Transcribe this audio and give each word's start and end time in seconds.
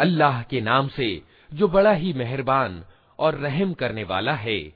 अल्लाह 0.00 0.42
के 0.42 0.60
नाम 0.60 0.88
से 0.88 1.22
जो 1.54 1.68
बड़ा 1.68 1.92
ही 1.92 2.12
मेहरबान 2.12 2.84
और 3.18 3.34
रहम 3.34 3.72
करने 3.72 4.04
वाला 4.04 4.34
है। 4.34 4.72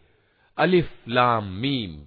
अलिफ, 0.59 0.91
लाम, 1.09 1.45
मीम। 1.45 2.07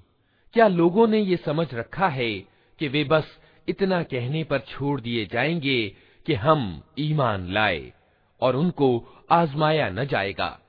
क्या 0.54 0.68
लोगों 0.68 1.08
ने 1.08 1.20
ये 1.20 1.38
समझ 1.38 1.74
रखा 1.74 2.08
है 2.08 2.40
कि 2.80 2.88
वे 2.88 3.04
बस 3.04 3.38
इतना 3.68 4.04
कहने 4.04 4.44
पर 4.44 4.60
छोड़ 4.60 5.02
दिए 5.02 5.26
जाएँगे 5.26 5.96
कि 6.26 6.34
हम 6.34 6.84
ईमान 7.00 7.54
लाए 7.54 7.94
और 8.42 8.56
उनको 8.56 9.06
आजमाया 9.32 9.90
न 9.90 10.06
जाएगा। 10.06 10.60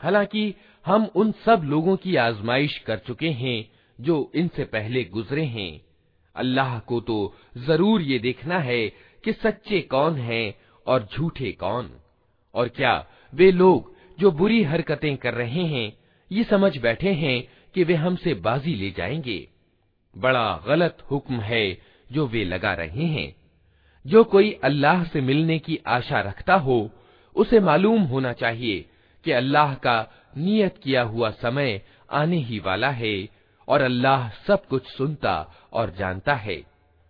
हालाँकि 0.00 0.54
हम 0.86 1.04
उन 1.14 1.32
सब 1.32 1.62
लोगों 1.64 1.96
की 1.96 2.16
आजमाइश 2.16 2.78
कर 2.78 2.98
चुके 2.98 3.28
हैं 3.28 3.70
जो 4.00 4.32
इनसे 4.34 4.64
पहले 4.64 5.04
गुजरे 5.04 5.44
हैं। 5.44 5.89
अल्लाह 6.36 6.78
को 6.78 7.00
तो 7.00 7.34
ज़रूर 7.56 8.02
ये 8.02 8.18
देखना 8.18 8.58
है 8.58 8.86
कि 9.24 9.32
सच्चे 9.32 9.80
कौन 9.80 10.16
हैं 10.16 10.54
और 10.86 11.08
झूठे 11.14 11.52
कौन। 11.52 11.90
और 12.54 12.68
क्या 12.68 13.06
वे 13.34 13.50
लोग 13.52 13.92
जो 14.18 14.30
बुरी 14.30 14.62
हरकतें 14.62 15.16
कर 15.16 15.34
रहे 15.34 15.64
हैं, 15.64 15.92
ये 16.32 16.44
समझ 16.44 16.76
बैठे 16.78 17.12
हैं 17.12 17.48
कि 17.74 17.84
वे 17.84 17.94
हमसे 17.94 18.34
बाजी 18.34 18.74
ले 18.74 18.90
जाएँगे। 18.90 19.48
बड़ा 20.18 20.64
गलत 20.66 20.98
हुक्म 21.10 21.40
है 21.40 21.78
जो 22.12 22.26
वे 22.26 22.44
लगा 22.44 22.74
रहे 22.74 23.04
हैं। 23.04 23.34
जो 24.06 24.24
कोई 24.24 24.52
अल्लाह 24.52 25.04
से 25.04 25.20
मिलने 25.20 25.58
की 25.58 25.78
आशा 25.86 26.20
रखता 26.20 26.54
हो, 26.54 26.90
उसे 27.36 27.60
मालूम 27.60 28.02
होना 28.02 28.32
चाहिए 28.32 28.84
कि 29.24 29.32
अल्लाह 29.32 29.74
का 29.74 30.12
नियत 30.36 30.78
किया 30.82 31.02
हुआ 31.02 31.30
समय 31.30 31.82
आने 32.10 32.36
ही 32.36 32.58
वाला 32.58 32.90
है 32.90 33.39
और 33.69 33.81
अल्लाह 33.81 34.29
सब 34.47 34.65
कुछ 34.69 34.87
सुनता 34.97 35.35
और 35.73 35.89
जानता 35.99 36.33
है 36.47 36.63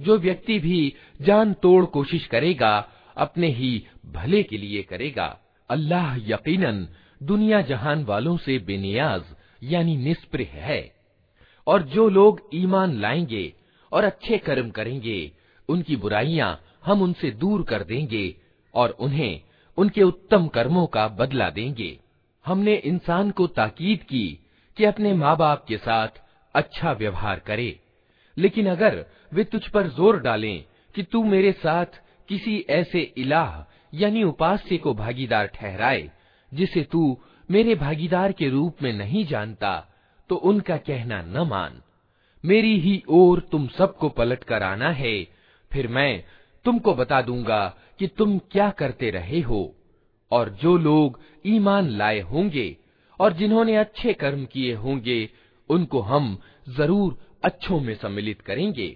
जो 0.00 0.16
व्यक्ति 0.18 0.58
भी 0.58 0.94
जान 1.20 1.52
तोड़ 1.62 1.84
कोशिश 1.96 2.26
करेगा 2.26 2.72
अपने 3.16 3.48
ही 3.48 3.72
भले 4.11 4.43
के 4.43 4.57
लिए 4.57 4.81
करेगा। 4.83 5.39
अल्लाह 5.69 6.15
यकीनन, 6.17 6.87
दुनिया 7.23 7.61
जहान 7.61 8.03
वालों 8.03 8.37
से 8.37 8.59
बेनियाज, 8.59 9.23
यानी 9.63 9.97
निष्प्रह 9.97 10.47
है। 10.53 10.95
और 11.67 11.81
जो 11.81 12.09
लोग 12.09 12.49
ईमान 12.53 13.01
लाएँगे 13.01 13.53
और 13.91 14.03
अच्छे 14.03 14.37
कर्म 14.37 14.69
करेंगे, 14.69 15.31
उनकी 15.69 15.95
बुराइयाँ 15.95 16.61
हम 16.85 17.01
उनसे 17.01 17.31
दूर 17.31 17.63
कर 17.63 17.83
देंगे 17.83 18.35
और 18.73 18.89
उन्हें 18.89 19.41
उनके 19.77 20.03
उत्तम 20.03 20.47
कर्मों 20.47 20.87
का 20.87 21.07
बदला 21.07 21.49
देंगे। 21.49 21.99
हमने 22.45 22.75
इंसान 22.75 23.31
को 23.31 23.47
ताकीद 23.47 24.03
की 24.03 24.39
कि 24.77 24.85
अपने 24.85 25.13
माँ 25.13 25.37
बाप 25.37 25.65
के 25.67 25.77
साथ 25.77 26.07
अच्छा 26.55 26.91
व्यवहार 26.91 27.39
करे। 27.39 27.79
लेकिन 28.37 28.67
अगर 28.67 29.05
वे 29.33 29.43
तुझ 29.43 29.67
पर 29.67 29.87
ज़ोर 29.87 30.19
डालें 30.19 30.65
कि 30.95 31.03
तू 31.03 31.23
मेरे 31.23 31.51
साथ 31.51 31.85
किसी 32.27 32.65
ऐसे 32.69 33.13
इलाह 33.17 33.61
यानी 33.93 34.23
उपास्य 34.23 34.77
को 34.77 34.93
भागीदार 34.93 35.47
ठहराए, 35.47 36.09
जिसे 36.51 36.83
तू 36.83 37.17
मेरे 37.49 37.75
भागीदार 37.75 38.31
के 38.31 38.49
रूप 38.49 38.81
में 38.83 38.91
नहीं 38.93 39.25
जानता 39.25 39.85
तो 40.29 40.35
उनका 40.35 40.77
कहना 40.77 41.21
न 41.21 41.47
मान। 41.47 41.81
मेरी 42.43 42.79
ही 42.79 43.01
ओर 43.09 43.39
तुम 43.51 43.67
सबको 43.67 44.09
पलट 44.09 44.43
कर 44.43 44.63
आना 44.63 44.89
है, 44.89 45.23
फिर 45.71 45.87
मैं 45.87 46.23
तुमको 46.65 46.93
बता 46.93 47.21
दूँगा 47.21 47.65
कि 47.99 48.07
तुम 48.07 48.37
क्या 48.51 48.69
करते 48.69 49.09
रहे 49.09 49.39
हो, 49.39 49.75
और 50.31 50.49
जो 50.61 50.77
लोग 50.77 51.19
ईमान 51.45 51.89
लाए 51.89 52.19
होंगे, 52.21 52.75
और 53.19 53.33
जिन्होंने 53.33 53.75
अच्छे 53.75 54.13
कर्म 54.13 54.45
किए 54.45 54.73
होंगे, 54.73 55.29
उनको 55.69 56.01
हम 56.01 56.37
ज़रूर 56.69 57.17
अच्छों 57.43 57.79
में 57.79 57.93
सम्मिलित 57.95 58.41
करेंगे। 58.41 58.95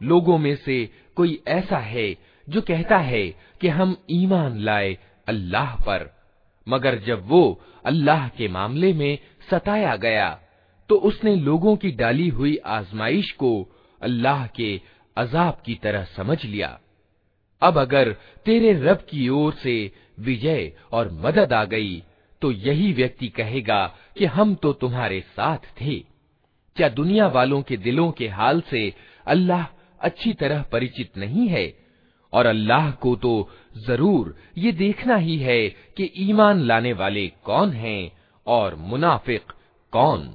लोगों 0.00 0.38
में 0.38 0.56
से 0.56 0.90
कोई 1.16 1.42
ऐसा 1.48 1.78
है 1.78 2.16
जो 2.48 2.60
कहता 2.60 2.96
है 2.98 3.24
कि 3.60 3.68
हम 3.68 3.96
ईमान 4.10 4.58
लाए 4.58 4.96
अल्लाह 5.29 5.75
पर। 5.77 6.09
मगर 6.67 6.97
जब 6.99 7.27
वो 7.27 7.41
अल्लाह 7.85 8.27
के 8.29 8.47
मामले 8.49 8.93
में 8.93 9.17
सताया 9.49 9.95
गया 9.97 10.29
तो 10.89 10.95
उसने 11.03 11.35
लोगों 11.37 11.75
की 11.75 11.91
डाली 11.93 12.27
हुई 12.29 12.55
आजमाइश 12.67 13.31
को 13.33 13.51
अल्लाह 14.01 14.45
के 14.55 14.69
अजाब 15.17 15.61
की 15.65 15.75
तरह 15.75 16.03
समझ 16.15 16.43
लिया। 16.45 16.79
अब 17.61 17.77
अगर 17.77 18.11
तेरे 18.45 18.73
रब 18.81 19.05
की 19.09 19.27
ओर 19.31 19.53
से 19.53 19.75
विजय 20.19 20.71
और 20.91 21.11
मदद 21.21 21.53
आ 21.53 21.63
गई 21.65 22.01
तो 22.41 22.51
यही 22.51 22.91
व्यक्ति 22.93 23.27
कहेगा 23.29 23.85
कि 24.17 24.25
हम 24.27 24.53
तो 24.55 24.71
तुम्हारे 24.73 25.19
साथ 25.29 25.65
थे। 25.81 25.97
क्या 26.75 26.89
दुनिया 26.91 27.27
वालों 27.27 27.61
के 27.61 27.77
दिलों 27.77 28.11
के 28.11 28.27
हाल 28.29 28.61
से 28.69 28.81
अल्लाह 29.25 29.65
अच्छी 30.01 30.33
तरह 30.33 30.61
परिचित 30.71 31.17
नहीं 31.17 31.47
है? 31.47 31.65
और 32.33 32.45
अल्लाह 32.45 32.91
को 32.91 33.15
तो 33.15 33.49
ज़रूर 33.77 34.35
ये 34.57 34.71
देखना 34.71 35.15
ही 35.15 35.37
है 35.37 35.69
कि 35.97 36.11
ईमान 36.19 36.59
लाने 36.59 36.93
वाले 36.93 37.27
कौन 37.43 37.71
हैं 37.73 38.11
और 38.47 38.75
मुनाफिक 38.75 39.51
कौन। 39.93 40.29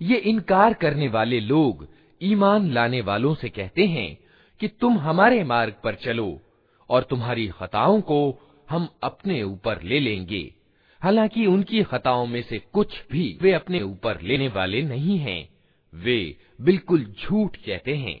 ये 0.00 0.16
इनकार 0.16 0.74
करने 0.74 1.08
वाले 1.08 1.40
लोग 1.40 1.86
ईमान 2.20 2.70
लाने 2.70 3.00
वालों 3.00 3.34
से 3.34 3.48
कहते 3.48 3.86
हैं 3.86 4.16
कि 4.60 4.68
तुम 4.80 4.98
हमारे 4.98 5.42
मार्ग 5.44 5.74
पर 5.84 5.94
चलो 5.94 6.40
और 6.90 7.02
तुम्हारी 7.02 7.46
खताओं 7.48 8.00
को 8.00 8.18
हम 8.70 8.88
अपने 9.02 9.42
ऊपर 9.42 9.82
ले 9.82 10.00
लेंगे। 10.00 10.52
हालाँकि 11.02 11.46
उनकी 11.46 11.82
खताओं 11.82 12.26
में 12.26 12.42
से 12.42 12.58
कुछ 12.72 13.02
भी 13.12 13.38
वे 13.42 13.52
अपने 13.52 13.80
ऊपर 13.82 14.20
लेने 14.20 14.48
वाले 14.48 14.82
नहीं 14.82 15.18
हैं। 15.18 15.48
वे 15.92 16.36
बिल्कुल 16.60 17.04
झूठ 17.20 17.56
कहते 17.56 17.96
हैं। 17.96 18.20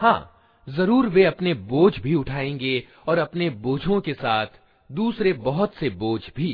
हाँ 0.00 0.18
जरूर 0.66 1.06
वे 1.08 1.24
अपने 1.24 1.54
बोझ 1.54 1.92
भी 2.00 2.14
उठाएंगे 2.14 2.74
और 3.08 3.18
अपने 3.18 3.50
बोझों 3.66 4.00
के 4.00 4.14
साथ 4.14 4.46
दूसरे 4.90 5.32
बहुत 5.32 5.74
से 5.74 5.88
बोझ 6.02 6.20
भी 6.36 6.52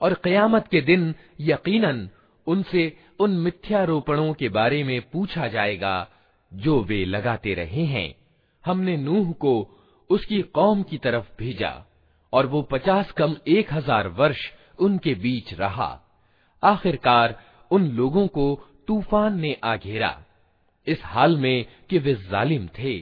और 0.00 0.14
कयामत 0.14 0.68
के 0.68 0.80
दिन 0.80 1.14
यकीनन 1.40 2.08
उनसे 2.46 2.92
उन 3.20 3.30
मिथ्यारोपणों 3.30 4.32
के 4.34 4.48
बारे 4.48 4.82
में 4.84 5.00
पूछा 5.10 5.48
जाएगा, 5.48 6.08
जो 6.52 6.82
वे 6.82 7.04
लगाते 7.04 7.54
रहे 7.54 7.84
हैं। 7.84 8.14
हमने 8.64 8.96
नूह 8.96 9.32
को 9.32 9.52
उसकी 10.10 10.40
कौम 10.42 10.82
की 10.82 10.98
तरफ़ 10.98 11.26
भेजा, 11.38 11.72
और 12.32 12.46
वो 12.46 12.62
पचास 12.62 13.10
कम 13.12 13.36
एक 13.48 13.72
हज़ार 13.72 14.08
वर्ष 14.08 14.38
उनके 14.78 15.14
बीच 15.14 15.52
रहा। 15.54 15.90
आखिरकार 16.62 17.38
उन 17.70 17.88
लोगों 17.88 18.26
को 18.26 18.46
तूफ़ान 18.86 19.40
ने 19.40 19.56
आ 19.64 19.76
घेरा 19.76 20.16
इस 20.86 21.00
हाल 21.04 21.36
में 21.36 21.66
कि 21.90 21.98
वे 21.98 22.14
जालिम 22.30 22.66
थे। 22.78 22.98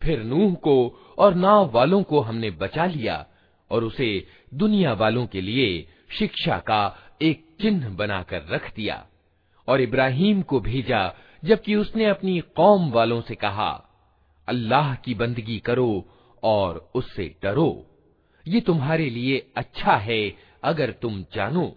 फिर 0.00 0.22
नूह 0.22 0.54
को 0.54 0.76
और 1.18 1.34
नाव 1.34 1.70
वालों 1.70 2.02
को 2.02 2.20
हमने 2.20 2.50
बचा 2.50 2.86
लिया, 2.86 3.26
और 3.70 3.84
उसे 3.84 4.26
दुनिया 4.54 4.92
वालों 4.92 5.26
के 5.26 5.40
लिए 5.40 5.86
शिक्षा 6.12 6.58
का 6.58 6.96
एक 7.22 7.56
चिन्ह 7.60 7.88
बनाकर 7.88 8.46
रख 8.48 8.74
दिया 8.74 9.06
और 9.68 9.80
इब्राहिम 9.80 10.42
को 10.42 10.60
भेजा, 10.60 11.14
जबकि 11.44 11.74
उसने 11.74 12.04
अपनी 12.04 12.40
कौम 12.40 12.90
वालों 12.90 13.20
से 13.20 13.34
कहा, 13.34 13.88
अल्लाह 14.48 14.94
की 14.94 15.14
बंदगी 15.14 15.58
करो 15.58 16.08
और 16.42 16.90
उससे 16.94 17.34
डरो। 17.42 17.86
ये 18.48 18.60
तुम्हारे 18.60 19.10
लिए 19.10 19.52
अच्छा 19.56 19.92
है, 19.92 20.36
अगर 20.64 20.90
तुम 20.90 21.24
जानो। 21.34 21.76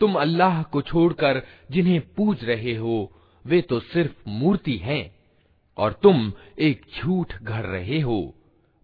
तुम 0.00 0.14
अल्लाह 0.14 0.62
को 0.72 0.80
छोड़कर 0.82 1.42
जिन्हें 1.70 2.00
पूज 2.16 2.44
रहे 2.44 2.74
हो 2.76 2.96
वे 3.44 3.60
तो 3.62 3.78
सिर्फ 3.82 4.14
मूर्ति 4.28 4.76
हैं 4.78 5.04
और 5.78 5.92
तुम 6.02 6.32
एक 6.58 6.84
झूठ 6.96 7.32
घर 7.42 7.64
रहे 7.66 8.00
हो 8.00 8.20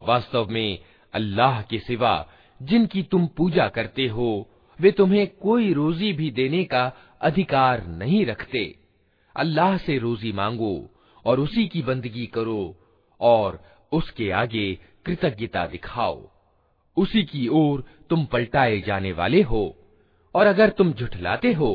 वास्तव 0.02 0.49
में 0.50 0.79
अल्लाह 1.14 1.61
के 1.62 1.79
सिवा 1.79 2.14
जिनकी 2.61 3.02
तुम 3.02 3.26
पूजा 3.37 3.69
करते 3.69 4.06
हो 4.08 4.31
वे 4.79 4.91
तुम्हें 4.91 5.26
कोई 5.43 5.73
रोजी 5.75 6.12
भी 6.12 6.31
देने 6.31 6.64
का 6.64 6.85
अधिकार 7.20 7.87
नहीं 7.99 8.25
रखते 8.26 8.64
अल्लाह 9.37 9.76
से 9.76 9.99
रोजी 9.99 10.32
मांगो 10.32 10.75
और 11.25 11.39
उसी 11.39 11.68
की 11.68 11.81
बंदगी 11.81 12.25
करो 12.25 12.75
और 13.21 13.62
उसके 13.92 14.30
आगे 14.31 14.74
कृतज्ञता 15.06 15.66
दिखाओ। 15.68 16.30
उसी 16.98 17.24
की 17.24 17.48
ओर 17.48 17.83
तुम 18.10 18.25
पलटाए 18.25 18.80
जाने 18.81 19.12
वाले 19.12 19.42
हो। 19.42 19.75
और 20.36 20.48
अगर 20.48 20.69
तुम 20.69 20.94
झुठलाते 20.94 21.54
हो 21.54 21.71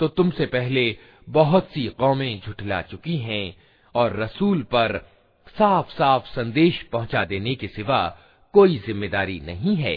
तो 0.00 0.08
तुमसे 0.08 0.46
पहले 0.46 0.96
बहुत 1.28 1.68
सी 1.68 1.86
कौमें 1.98 2.40
झुठला 2.40 2.80
चुकी 2.82 3.16
हैं 3.16 3.56
और 3.94 4.16
रसूल 4.16 4.62
पर 4.62 4.98
साफ़ 5.56 5.90
साफ़ 5.90 6.26
संदेश 6.26 6.82
पहुँचा 6.82 7.24
देने 7.24 7.54
के 7.54 7.68
सिवा 7.68 8.06
कोई 8.54 8.78
ज़िम्मेदारी 8.78 9.38
नहीं 9.40 9.76
है। 9.76 9.96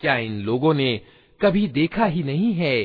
क्या 0.00 0.16
इन 0.18 0.32
लोगों 0.44 0.74
ने 0.74 0.90
कभी 1.40 1.66
देखा 1.68 2.04
ही 2.04 2.22
नहीं 2.22 2.52
है 2.54 2.76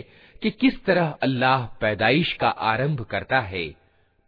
कि 0.42 0.50
किस 0.52 0.84
तरह 0.86 1.08
अल्लाह 1.24 1.66
पैदाइश 1.82 2.34
का 2.34 2.50
आरंभ 2.72 3.02
करता 3.02 3.40
है 3.40 3.66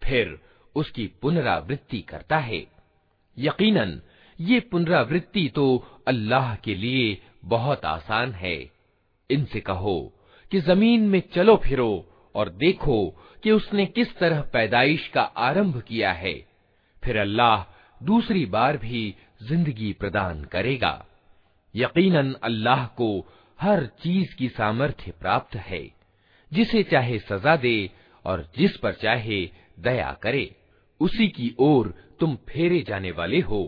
फिर 0.01 0.37
उसकी 0.76 1.06
पुनरावृत्ति 1.22 2.00
करता 2.00 2.38
है। 2.38 2.66
यकीनन, 3.38 4.00
ये 4.40 4.60
पुनरावृत्ति 4.60 5.48
तो 5.54 5.64
अल्लाह 6.08 6.54
के 6.54 6.74
लिए 6.74 7.22
बहुत 7.44 7.84
आसान 7.84 8.32
है। 8.32 8.70
इनसे 9.30 9.60
कहो 9.60 10.12
कि 10.50 10.60
ज़मीन 10.60 11.08
में 11.08 11.22
चलो 11.34 11.56
फिरो 11.56 12.06
और 12.34 12.48
देखो 12.48 12.98
कि 13.42 13.50
उसने 13.50 13.86
किस 13.86 14.16
तरह 14.18 14.40
पैदाइश 14.40 15.08
का 15.08 15.22
आरंभ 15.22 15.82
किया 15.82 16.12
है। 16.12 16.34
फिर 17.04 17.16
अल्लाह 17.16 17.64
दूसरी 18.02 18.46
बार 18.46 18.76
भी 18.76 19.14
ज़िंदगी 19.42 19.92
प्रदान 19.92 20.44
करेगा। 20.44 21.06
यकीनन, 21.76 22.32
अल्लाह 22.42 22.86
को 22.86 23.26
हर 23.60 23.86
चीज़ 23.86 24.34
की 24.34 24.48
सामर्थ्य 24.48 25.12
प्राप्त 25.20 25.56
है। 25.56 25.90
जिसे 26.52 26.82
चाहे 26.82 27.18
सजा 27.18 27.56
दे 27.56 27.90
और 28.24 28.50
जिस 28.58 28.76
पर 28.76 28.92
चाहे 28.92 29.50
दया 29.80 30.12
करे। 30.22 30.56
उसी 31.01 31.27
की 31.37 31.55
ओर 31.59 31.93
तुम 32.19 32.35
फेरे 32.49 32.81
जाने 32.87 33.11
वाले 33.11 33.39
हो 33.41 33.63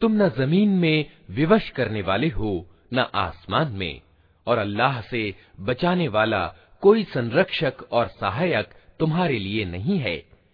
तुम 0.00 0.12
न 0.22 0.28
जमीन 0.38 0.68
में 0.78 1.10
विवश 1.30 1.68
करने 1.76 2.02
वाले 2.02 2.28
हो 2.30 2.66
न 2.94 3.06
आसमान 3.14 3.72
में 3.72 4.00
और 4.46 4.58
अल्लाह 4.58 5.00
से 5.10 5.34
बचाने 5.68 6.08
वाला 6.16 6.46
कोई 6.82 7.04
संरक्षक 7.12 7.86
और 7.92 8.06
सहायक 8.20 8.74
तुम्हारे 9.00 9.38
लिए 9.38 9.64
नहीं 9.64 9.98
है 9.98 10.22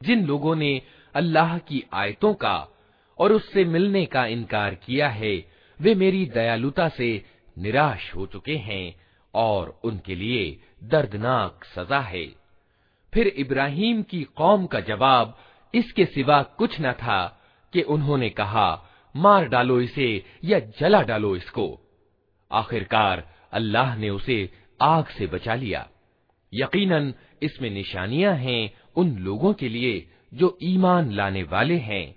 जिन 0.00 0.24
लोगों 0.26 0.54
ने 0.56 0.70
अल्लाह 1.14 1.58
की 1.58 1.78
आयतों 1.94 2.32
का 2.34 2.56
और 3.18 3.32
उससे 3.32 3.64
मिलने 3.64 4.04
का 4.06 4.22
इनकार 4.26 4.74
किया 4.74 5.08
है 5.08 5.34
वे 5.80 5.94
मेरी 5.94 6.24
दयालुता 6.34 6.88
से 6.88 7.10
निराश 7.57 8.15
हो 8.15 8.25
चुके 8.25 8.55
हैं 8.55 8.95
और 9.33 9.79
उनके 9.83 10.15
लिए 10.15 10.59
दर्दनाक 10.83 11.63
सजा 11.63 11.99
है। 11.99 12.25
फिर 13.13 13.27
इब्राहिम 13.27 14.03
की 14.03 14.23
कौम 14.23 14.65
का 14.65 14.79
जवाब 14.79 15.37
इसके 15.75 16.05
सिवा 16.05 16.43
कुछ 16.43 16.81
न 16.81 16.91
था 16.91 17.43
कि 17.73 17.81
उन्होंने 17.81 18.29
कहा, 18.29 18.89
मार 19.15 19.47
डालो 19.47 19.81
इसे 19.81 20.25
या 20.43 20.59
जला 20.59 21.01
डालो 21.01 21.35
इसको। 21.35 21.79
आखिरकार 22.51 23.35
अल्लाह 23.53 23.95
ने 23.95 24.09
उसे 24.09 24.49
आग 24.81 25.05
से 25.05 25.27
बचा 25.27 25.55
लिया। 25.55 25.87
यकीनन 26.53 27.13
इसमें 27.43 27.69
निशानियाँ 27.69 28.35
हैं 28.35 28.73
उन 28.95 29.17
लोगों 29.17 29.53
के 29.53 29.69
लिए 29.69 30.11
जो 30.33 30.57
ईमान 30.63 31.11
लाने 31.11 31.43
वाले 31.43 31.77
हैं। 31.77 32.16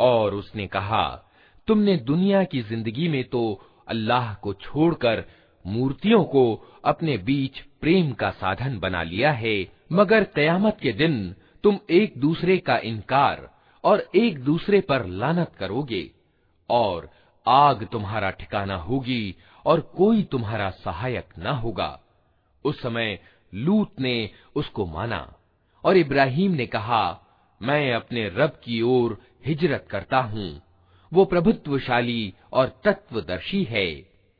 और 0.00 0.34
उसने 0.34 0.66
कहा 0.66 1.04
तुमने 1.68 1.96
दुनिया 2.06 2.42
की 2.44 2.62
जिंदगी 2.62 3.08
में 3.08 3.22
तो 3.24 3.42
अल्लाह 3.88 4.32
को 4.34 4.52
छोड़कर 4.54 5.24
मूर्तियों 5.64 6.22
को 6.24 6.44
अपने 6.84 7.16
बीच 7.18 7.60
प्रेम 7.80 8.12
का 8.12 8.30
साधन 8.32 8.78
बना 8.78 9.02
लिया 9.02 9.32
है 9.34 9.56
मगर 9.92 10.24
कयामत 10.36 10.78
के 10.82 10.92
दिन 10.92 11.34
तुम 11.64 11.78
एक 11.90 12.18
दूसरे 12.20 12.56
का 12.58 12.78
इनकार 12.84 13.48
और 13.84 14.06
एक 14.16 14.38
दूसरे 14.44 14.80
पर 14.80 15.06
लानत 15.14 15.52
करोगे 15.58 16.10
और 16.70 17.08
आग 17.46 17.84
तुम्हारा 17.92 18.30
ठिकाना 18.30 18.76
होगी 18.82 19.34
और 19.64 19.80
कोई 19.96 20.22
तुम्हारा 20.22 20.70
सहायक 20.70 21.28
न 21.38 21.54
होगा 21.54 21.88
उस 22.64 22.82
समय 22.82 23.18
लूत 23.54 24.00
ने 24.00 24.30
उसको 24.56 24.86
माना 24.86 25.26
और 25.84 25.96
इब्राहिम 25.96 26.52
ने 26.52 26.66
कहा 26.66 27.02
मैं 27.60 27.94
अपने 27.94 28.28
रब 28.28 28.60
की 28.64 28.80
ओर 28.82 29.18
हिजरत 29.46 29.86
करता 29.90 30.18
हूँ 30.32 30.50
वो 31.12 31.24
प्रभुत्वशाली 31.24 32.34
और 32.52 32.80
तत्वदर्शी 32.84 33.64
है 33.64 33.88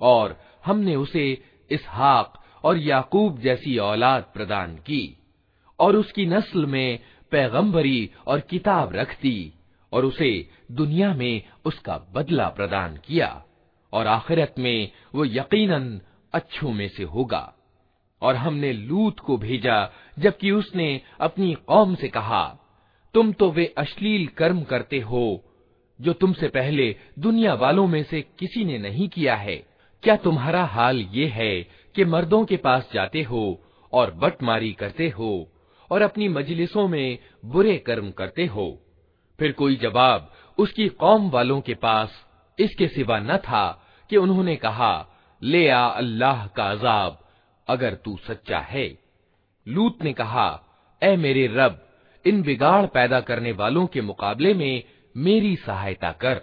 और 0.00 0.36
हमने 0.64 0.94
उसे 0.96 1.26
इसहाक 1.70 2.32
और 2.64 2.78
याकूब 2.78 3.38
जैसी 3.38 3.76
औलाद 3.78 4.22
प्रदान 4.34 4.76
की 4.76 5.16
और 5.78 5.96
उसकी 5.96 6.26
नस्ल 6.26 6.66
में 6.66 6.98
पैगंबरी 7.32 8.10
और 8.26 8.40
किताब 8.40 8.94
रख 8.94 9.10
दी 9.22 9.52
और 9.92 10.04
उसे 10.04 10.30
दुनिया 10.72 11.14
में 11.14 11.42
उसका 11.64 11.96
बदला 12.14 12.48
प्रदान 12.48 12.96
किया 12.96 13.30
और 13.92 14.06
आखिरत 14.06 14.54
में 14.58 14.90
वो 15.14 15.24
यकीनन 15.24 16.00
अच्छों 16.34 16.72
में 16.72 16.88
से 16.88 17.02
होगा 17.04 17.52
और 18.21 18.35
हमने 18.35 18.73
लूत 18.73 19.19
को 19.19 19.37
भेजा, 19.37 19.91
जबकि 20.19 20.51
उसने 20.51 21.01
अपनी 21.21 21.53
कौम 21.53 21.95
से 21.95 22.07
कहा, 22.07 22.57
तुम 23.13 23.31
तो 23.31 23.51
वे 23.51 23.73
अश्लील 23.77 24.27
कर्म 24.27 24.61
करते 24.61 24.99
हो, 24.99 25.43
जो 26.01 26.13
तुमसे 26.13 26.47
पहले 26.47 26.95
दुनिया 27.19 27.53
वालों 27.53 27.87
में 27.87 28.03
से 28.03 28.21
किसी 28.21 28.65
ने 28.65 28.77
नहीं 28.77 29.09
किया 29.09 29.35
है। 29.35 29.55
क्या 30.03 30.15
तुम्हारा 30.15 30.63
हाल 30.65 31.01
ये 31.01 31.25
है 31.27 31.61
कि 31.95 32.05
मर्दों 32.05 32.45
के 32.45 32.57
पास 32.57 32.89
जाते 32.93 33.21
हो 33.21 33.61
और 33.93 34.11
बटमारी 34.11 34.73
करते 34.73 35.09
हो 35.09 35.49
और 35.91 36.01
अपनी 36.01 36.27
मजलिसों 36.29 36.87
में 36.87 37.17
बुरे 37.45 37.77
कर्म 37.77 38.11
करते 38.11 38.45
हो? 38.45 38.81
फिर 39.39 39.51
कोई 39.51 39.75
जवाब 39.75 40.31
उसकी 40.57 40.87
कौम 40.87 41.29
वालों 41.29 41.61
के 41.61 41.73
पास 41.73 42.25
इसके 42.59 42.87
सिवा 42.87 43.19
न 43.19 43.37
था 43.37 43.87
कि 44.09 44.17
उन्होंने 44.17 44.55
कहा, 44.55 45.07
ले 45.43 45.69
आ 45.69 45.87
अल्लाह 45.87 46.47
का 46.47 46.63
अजाब 46.63 47.17
अगर 47.68 47.94
तू 47.94 48.16
सच्चा 48.28 48.58
है 48.58 48.86
लूत 49.66 50.02
ने 50.02 50.12
कहा 50.12 50.48
ए 51.02 51.16
मेरे 51.16 51.46
रब 51.46 51.82
इन 52.24 52.42
बिगाड़ 52.42 52.86
पैदा 52.96 53.20
करने 53.20 53.52
वालों 53.52 53.86
के 53.86 54.00
मुकाबले 54.00 54.54
में 54.54 54.82
मेरी 55.16 55.56
सहायता 55.56 56.12
कर 56.24 56.42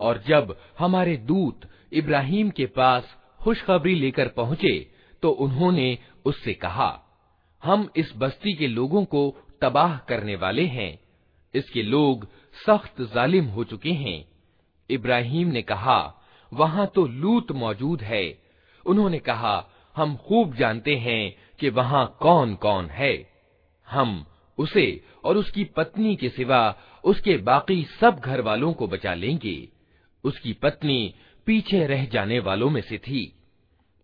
और 0.00 0.18
जब 0.28 0.56
हमारे 0.78 1.16
दूत 1.16 1.66
इब्राहिम 1.92 2.50
के 2.50 2.66
पास 2.76 3.04
खुशखबरी 3.40 3.94
लेकर 3.94 4.28
पहुंचे 4.36 4.78
तो 5.22 5.30
उन्होंने 5.44 5.86
उससे 6.26 6.54
कहा 6.54 6.90
हम 7.62 7.88
इस 7.96 8.12
बस्ती 8.16 8.52
के 8.56 8.66
लोगों 8.68 9.04
को 9.04 9.22
तबाह 9.61 9.97
करने 9.97 10.35
वाले 10.35 10.65
हैं। 10.65 10.99
इसके 11.53 11.83
लोग 11.83 12.27
सख्त 12.65 13.01
जालिम 13.01 13.45
हो 13.45 13.63
चुके 13.63 13.91
हैं। 13.91 14.25
इब्राहिम 14.89 15.47
ने 15.47 15.61
कहा, 15.61 16.21
वहाँ 16.53 16.87
तो 16.87 17.07
लूत 17.07 17.51
मौजूद 17.51 18.01
है। 18.01 18.43
उन्होंने 18.85 19.19
कहा, 19.19 19.69
हम 19.95 20.15
खूब 20.15 20.55
जानते 20.55 20.95
हैं 20.95 21.35
कि 21.59 21.69
वहाँ 21.69 22.17
कौन 22.21 22.55
कौन 22.55 22.85
है। 22.85 23.29
हम 23.89 24.25
उसे 24.57 25.03
और 25.23 25.37
उसकी 25.37 25.63
पत्नी 25.63 26.15
के 26.15 26.29
सिवा 26.29 26.75
उसके 27.03 27.37
बाकी 27.37 27.83
सब 27.83 28.19
घर 28.19 28.41
वालों 28.41 28.73
को 28.73 28.87
बचा 28.87 29.13
लेंगे। 29.13 29.69
उसकी 30.23 30.53
पत्नी 30.53 31.13
पीछे 31.45 31.87
रह 31.87 32.05
जाने 32.05 32.39
वालों 32.39 32.69
में 32.69 32.81
से 32.81 32.97
थी। 32.97 33.43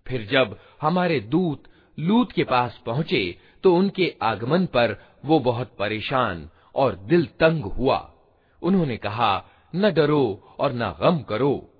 फिर 0.08 0.26
जब 0.26 0.60
हमारे 0.82 1.20
दूत 1.20 1.64
लूत 2.00 2.32
के 2.32 2.44
पास 2.44 2.82
पहुँचे 2.86 3.38
तो 3.64 3.76
उनके 3.76 4.16
आगमन 4.22 4.66
पर 4.66 5.04
वो 5.26 5.40
बहुत 5.40 5.76
परेशान 5.80 6.50
और 6.76 6.96
दिल 6.96 7.26
तंग 7.26 7.64
हुआ। 7.64 8.14
उन्होंने 8.62 8.98
कहा, 8.98 9.46
न 9.76 9.94
डरो 9.94 10.56
और 10.60 10.74
न 10.74 10.96
गम 11.02 11.20
करो। 11.20 11.74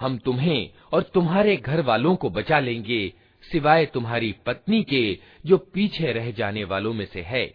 हम 0.00 0.18
तुम्हें 0.18 0.70
और 0.92 1.02
तुम्हारे 1.02 1.56
घर 1.56 1.80
वालों 1.80 2.16
को 2.16 2.30
बचा 2.30 2.58
लेंगे, 2.58 3.12
सिवाय 3.52 3.86
तुम्हारी 3.86 4.34
पत्नी 4.46 4.82
के, 4.82 5.18
जो 5.46 5.58
पीछे 5.58 6.12
रह 6.12 6.30
जाने 6.30 6.64
वालों 6.64 6.92
में 6.92 7.06
से 7.06 7.22
है। 7.22 7.54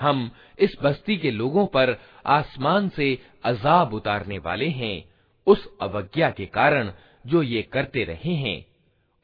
हम 0.00 0.30
इस 0.58 0.76
बस्ती 0.82 1.16
के 1.16 1.30
लोगों 1.30 1.66
पर 1.66 2.00
आसमान 2.26 2.88
से 2.88 3.18
अजाब 3.44 3.94
उतारने 3.94 4.38
वाले 4.38 4.68
हैं, 4.68 5.10
उस 5.46 5.78
अवज्ञा 5.80 6.30
के 6.30 6.46
कारण 6.46 6.92
जो 7.26 7.42
ये 7.42 7.62
करते 7.62 8.04
रहे 8.04 8.34
हैं। 8.34 8.75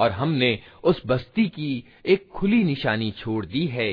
और 0.00 0.12
हमने 0.12 0.58
उस 0.84 1.02
बस्ती 1.06 1.48
की 1.48 1.84
एक 2.06 2.28
खुली 2.28 2.62
निशानी 2.64 3.10
छोड़ 3.10 3.44
दी 3.46 3.66
है 3.66 3.90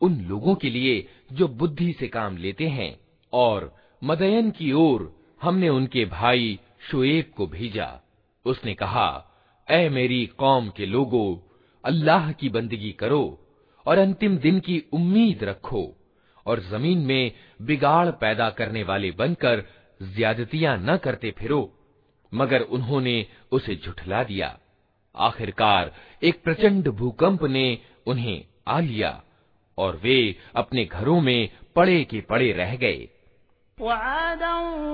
उन 0.00 0.20
लोगों 0.20 0.54
के 0.54 0.70
लिए 0.70 1.08
जो 1.32 1.48
बुद्धि 1.48 1.92
से 1.92 2.08
काम 2.08 2.36
लेते 2.36 2.68
हैं 2.68 3.00
और 3.32 3.74
मदयन 4.04 4.50
की 4.50 4.72
ओर 4.72 5.20
हमने 5.42 5.68
उनके 5.68 6.04
भाई 6.04 6.58
शुएब 6.90 7.32
को 7.36 7.46
भेजा। 7.46 7.88
उसने 8.46 8.74
कहा, 8.74 9.08
ऐ 9.68 9.88
मेरी 9.88 10.26
कौम 10.26 10.68
के 10.68 10.86
लोगों, 10.86 11.36
अल्लाह 11.84 12.32
की 12.32 12.48
बंदगी 12.48 12.92
करो 12.92 13.24
और 13.86 13.98
अंतिम 13.98 14.36
दिन 14.38 14.60
की 14.60 14.82
उम्मीद 14.92 15.44
रखो 15.44 15.84
और 16.46 16.60
ज़मीन 16.60 16.98
में 16.98 17.32
बिगाड़ 17.62 18.10
पैदा 18.10 18.50
करने 18.50 18.82
वाले 18.82 19.10
बनकर 19.10 19.64
ज्यादतियाँ 20.02 20.76
न 20.80 20.96
करते 20.96 21.30
फिरो, 21.30 21.62
मगर 22.32 22.60
उन्होंने 22.60 23.26
उसे 23.52 23.76
झुठला 23.76 24.22
दिया। 24.24 24.59
आखिरकार 25.14 25.92
एक 26.22 26.42
प्रचंड 26.44 26.88
भूकंप 26.98 27.42
ने 27.50 27.66
उन्हें 28.06 28.44
आ 28.68 28.80
लिया 28.80 29.20
और 29.78 30.00
वे 30.02 30.18
अपने 30.56 30.84
घरों 30.84 31.20
में 31.20 31.48
पड़े 31.76 32.02
के 32.04 32.20
पड़े 32.20 32.52
रह 32.52 32.76
गए। 32.76 33.08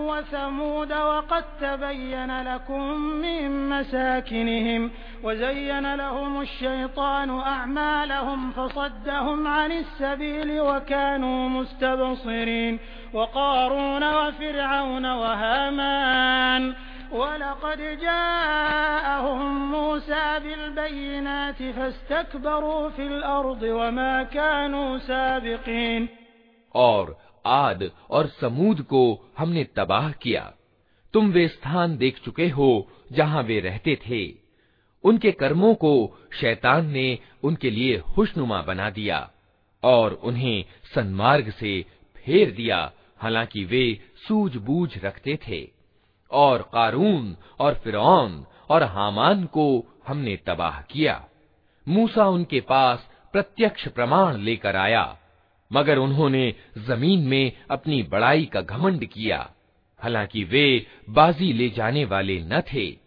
वसमूद 0.09 0.93
वक़द 0.93 1.47
तबय्यन 1.61 2.31
लकुम 2.49 3.01
मिन 3.21 3.53
मसाकिनहिम 3.69 4.91
वज़य्यन 5.25 5.87
लहुम 5.97 6.41
अश-शैतानु 6.41 7.39
अअमालहुम 7.53 8.51
फसद्दहुम 8.51 9.41
अनिस 9.55 9.91
सबील 9.99 10.59
वकानू 10.61 11.33
मुस्तबसिरीन 11.49 12.79
वक़ारून 13.15 14.05
वफ़िरऔन 14.15 15.07
वहामान 15.23 16.75
वलक़द 17.13 17.99
जाअहुम 18.03 19.57
मूसा 19.57 20.39
बिलबय्यिनात 20.39 21.55
फस्तकबरू 21.55 22.91
फिल 22.91 23.21
अर्द 23.23 23.65
वमा 23.65 24.25
कानू 24.25 24.99
साबिकीन 24.99 26.09
और 26.75 27.19
आद 27.47 27.91
और 28.11 28.27
समूद 28.27 28.83
को 28.83 29.33
हमने 29.39 29.65
तबाह 29.65 30.11
किया। 30.13 30.53
तुम 31.13 31.31
वे 31.31 31.49
स्थान 31.49 31.97
देख 31.97 32.19
चुके 32.25 32.49
हो 32.49 32.89
जहाँ 33.13 33.43
वे 33.43 33.61
रहते 33.61 33.99
थे। 34.09 34.35
उनके 35.05 35.33
कर्मों 35.33 35.75
को 35.75 36.19
शैतान 36.41 36.87
ने 36.87 37.19
उनके 37.45 37.71
लिए 37.71 37.99
खुशनुमा 37.99 38.63
बना 38.63 38.91
दिया 38.91 39.31
और 39.83 40.13
उन्हें 40.13 40.65
सन्मार्ग 40.95 41.51
से 41.51 41.85
फेर 42.17 42.51
दिया, 42.51 42.93
हालाँकि 43.19 43.65
वे 43.65 44.01
सूझबूझ 44.29 45.05
रखते 45.05 45.39
थे। 45.49 45.76
और 46.31 46.71
कारून 46.73 47.37
और 47.61 47.75
फिरौन 47.75 48.47
और 48.71 48.83
हामान 48.83 49.45
को 49.45 49.85
हमने 50.07 50.37
तबाह 50.37 50.81
किया। 50.81 51.25
मूसा 51.89 52.27
उनके 52.27 52.61
पास 52.61 53.09
प्रत्यक्ष 53.33 53.89
प्रमाण 53.89 54.37
लेकर 54.37 54.77
आया, 54.77 55.19
मगर 55.73 55.99
उन्होंने 55.99 56.55
ज़मीन 56.79 57.21
में 57.21 57.53
अपनी 57.71 58.03
बड़ाई 58.03 58.45
का 58.45 58.61
घमंड 58.61 59.05
किया, 59.05 59.51
हालाँकि 60.01 60.45
वे 60.45 60.87
बाजी 61.11 61.53
ले 61.53 61.69
जाने 61.69 62.05
वाले 62.05 62.41
न 62.43 62.61
थे। 62.61 63.07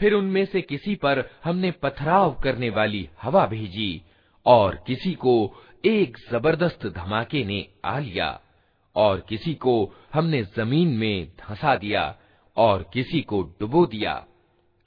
फिर 0.00 0.14
उनमें 0.14 0.44
से 0.44 0.60
किसी 0.60 0.94
पर 0.94 1.30
हमने 1.44 1.70
पथराव 1.70 2.40
करने 2.44 2.70
वाली 2.70 3.08
हवा 3.22 3.46
भेजी 3.46 4.02
और 4.46 4.84
किसी 4.86 5.12
को 5.14 5.54
एक 5.84 6.16
ज़बरदस्त 6.32 6.86
धमाके 6.86 7.44
ने 7.44 7.68
आ 7.84 7.98
लिया 7.98 8.40
और 8.96 9.26
किसी 9.28 9.54
को 9.54 9.94
हमने 10.14 10.42
ज़मीन 10.42 10.88
में 10.88 11.28
धंसा 11.28 11.76
दिया 11.76 12.16
और 12.56 12.90
किसी 12.92 13.20
को 13.20 13.42
डुबो 13.42 13.86
दिया। 13.86 14.26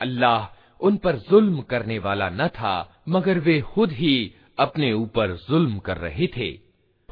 अल्लाह 0.01 0.47
उन 0.81 0.97
पर 0.97 1.15
जुल्म 1.15 1.61
करने 1.61 1.99
वाला 1.99 2.29
न 2.29 2.47
था, 2.47 3.03
मगर 3.09 3.39
वे 3.39 3.61
खुद 3.61 3.91
ही 3.91 4.33
अपने 4.59 4.93
ऊपर 4.93 5.35
जुल्म 5.49 5.79
कर 5.79 5.97
रहे 5.97 6.27
थे। 6.27 6.64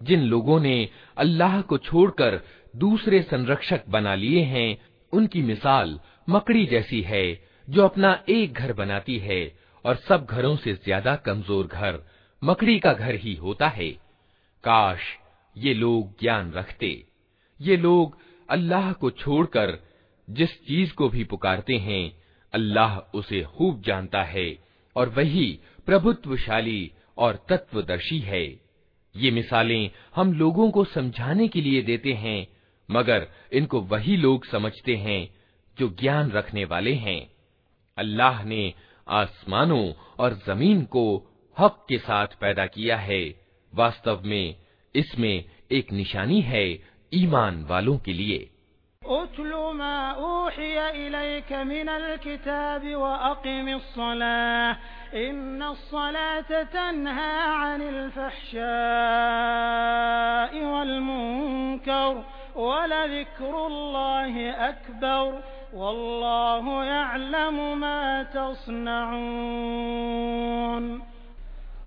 जिन 0.00 0.20
लोगों 0.22 0.58
ने 0.60 0.88
अल्लाह 1.16 1.60
को 1.60 1.78
छोड़कर 1.78 2.40
दूसरे 2.76 3.22
संरक्षक 3.22 3.88
बना 3.88 4.14
लिए 4.14 4.42
हैं 4.44 4.68
उनकी 5.12 5.42
मिसाल 5.42 5.98
मकड़ी 6.28 6.64
जैसी 6.66 7.00
है 7.02 7.24
जो 7.68 7.84
अपना 7.84 8.12
एक 8.28 8.52
घर 8.52 8.72
बनाती 8.72 9.18
है 9.18 9.40
और 9.84 9.96
सब 10.08 10.26
घरों 10.30 10.56
से 10.56 10.74
ज्यादा 10.84 11.14
कमजोर 11.26 11.66
घर 11.66 11.98
मकड़ी 12.43 12.79
का 12.79 12.93
घर 12.93 13.15
ही 13.15 13.35
होता 13.35 13.67
है। 13.67 13.89
काश 14.63 14.99
ये 15.57 15.73
लोग 15.73 16.19
ज्ञान 16.21 16.51
रखते। 16.51 17.05
ये 17.61 17.77
लोग 17.77 18.17
अल्लाह 18.49 18.93
को 18.93 19.11
छोड़कर 19.11 19.77
जिस 20.29 20.65
चीज़ 20.67 20.93
को 20.93 21.09
भी 21.09 21.23
पुकारते 21.23 21.77
हैं, 21.77 22.23
अल्लाह 22.53 22.97
उसे 22.97 23.43
खूब 23.43 23.81
जानता 23.81 24.23
है 24.23 24.63
और 24.95 25.09
वही 25.09 25.59
प्रभुत्वशाली 25.85 26.91
और 27.17 27.45
तत्वदर्शी 27.49 28.19
है। 28.19 28.45
ये 29.15 29.31
मिसालें 29.31 29.91
हम 30.15 30.33
लोगों 30.33 30.71
को 30.71 30.85
समझाने 30.85 31.47
के 31.47 31.61
लिए 31.61 31.81
देते 31.81 32.13
हैं, 32.13 32.47
मगर 32.91 33.27
इनको 33.53 33.81
वही 33.81 34.17
लोग 34.17 34.45
समझते 34.45 34.95
हैं 34.95 35.35
जो 35.79 35.89
ज्ञान 35.89 36.31
रखने 36.31 36.65
वाले 36.65 36.93
हैं। 36.93 37.31
अल्लाह 37.97 38.43
ने 38.43 38.73
आसमानों 39.07 39.93
और 40.19 40.33
ज़मीन 40.47 40.83
को 40.83 41.32
हक 41.56 41.84
के 41.88 41.98
साथ 41.98 42.26
पैदा 42.40 42.66
किया 42.66 42.96
है 42.96 43.22
वास्तव 43.72 44.22
में 44.24 44.54
इसमें 44.94 45.44
एक 45.72 45.92
निशानी 45.92 46.40
है 46.40 46.66
ईमान 47.14 47.64
वालों 47.64 47.98
के 47.98 48.12
लिए 48.12 48.38
अकबर 64.68 65.24
वल्लाहु 65.74 66.74
यअलमु 66.84 67.74
मा 67.74 67.96
तस्नऊन 68.32 69.18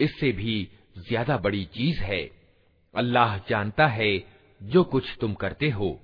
इससे 0.00 0.32
भी 0.32 0.56
ज़्यादा 0.98 1.36
बड़ी 1.38 1.64
चीज़ 1.74 2.00
है। 2.00 2.22
अल्लाह 2.94 3.36
जानता 3.48 3.86
है 3.86 4.12
जो 4.60 4.82
कुछ 4.84 5.04
तुम 5.20 5.34
करते 5.34 5.70
हो, 5.70 5.98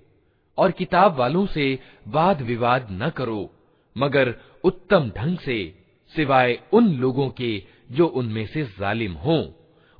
और 0.59 0.71
किताब 0.71 1.17
वालों 1.17 1.47
से 1.47 1.79
वाद 2.09 2.43
विवाद 2.43 2.89
न 2.93 3.09
करो, 3.11 3.51
मगर 3.97 4.35
उत्तम 4.65 5.11
ढंग 5.17 5.39
से, 5.39 5.75
सिवाय 6.15 6.59
उन 6.73 6.89
लोगों 6.95 7.29
के 7.31 7.63
जो 7.93 8.07
उनमें 8.07 8.47
से 8.47 8.65
जालिम 8.79 9.13
हों, 9.17 9.43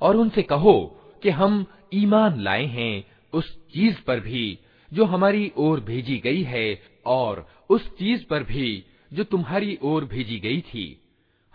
और 0.01 0.15
उनसे 0.15 0.41
कहो 0.43 0.75
कि 1.23 1.29
हम 1.29 1.65
ईमान 1.93 2.39
लाए 2.39 2.65
हैं 2.67 3.03
उस 3.33 3.55
चीज़ 3.73 4.01
पर 4.07 4.19
भी 4.19 4.59
जो 4.91 5.05
हमारी 5.05 5.51
ओर 5.57 5.79
भेजी 5.79 6.17
गई 6.17 6.41
है, 6.43 6.81
और 7.05 7.47
उस 7.69 7.89
चीज़ 7.97 8.25
पर 8.25 8.43
भी 8.43 8.83
जो 9.13 9.23
तुम्हारी 9.23 9.77
ओर 9.83 10.05
भेजी 10.05 10.39
गई 10.39 10.61
थी। 10.63 10.85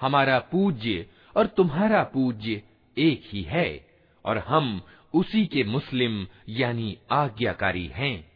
हमारा 0.00 0.38
पूज्य 0.52 1.06
और 1.36 1.46
तुम्हारा 1.46 2.02
पूज्य 2.02 2.62
एक 2.98 3.22
ही 3.26 3.42
है, 3.42 3.86
और 4.24 4.38
हम 4.38 4.82
उसी 5.14 5.46
के 5.46 5.64
मुस्लिम 5.64 6.26
यानी 6.48 6.98
आज्ञाकारी 7.10 7.86
हैं। 7.86 8.32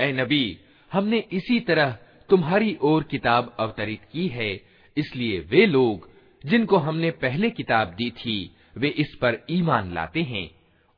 ए 0.00 0.12
नबी, 0.12 0.58
हमने 0.92 1.18
इसी 1.32 1.60
तरह 1.60 1.98
तुम्हारी 2.30 2.78
ओर 2.80 3.02
किताब 3.02 3.56
अवतरित 3.58 4.00
की 4.12 4.28
है, 4.28 4.60
इसलिए 4.96 5.40
वे 5.40 5.66
लोग, 5.66 6.10
जिनको 6.46 6.76
हमने 6.76 7.10
पहले 7.10 7.50
किताब 7.50 7.88
दी 7.88 8.10
थी, 8.10 8.56
वे 8.76 8.88
इस 8.88 9.14
पर 9.14 9.46
ईमान 9.50 9.94
लाते 9.94 10.22
हैं, 10.22 10.50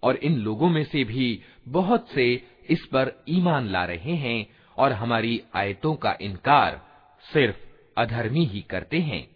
और 0.03 0.17
इन 0.17 0.37
लोगों 0.37 0.69
में 0.69 0.85
से 0.85 1.05
भी 1.05 1.43
बहुत 1.69 2.11
से 2.11 2.43
इस 2.71 2.85
पर 2.87 3.25
ईमान 3.29 3.69
ला 3.69 3.85
रहे 3.85 4.13
हैं, 4.13 4.47
और 4.79 4.93
हमारी 4.93 5.43
आयतों 5.55 5.95
का 5.95 6.19
इनकार 6.21 6.87
सिर्फ़ 7.33 7.57
अधर्मी 7.99 8.45
ही 8.45 8.61
करते 8.61 8.99
हैं। 8.99 9.36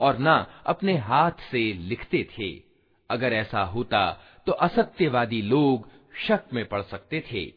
और 0.00 0.16
न 0.20 0.46
अपने 0.66 0.96
हाथ 0.96 1.30
से 1.50 1.72
लिखते 1.72 2.28
थे। 2.38 2.50
अगर 3.10 3.32
ऐसा 3.32 3.62
होता 3.62 4.20
तो 4.46 4.52
असत्यवादी 4.52 5.42
लोग 5.42 5.88
शक 6.26 6.40
में 6.54 6.64
पड़ 6.68 6.82
सकते 6.82 7.24
थे। 7.32 7.52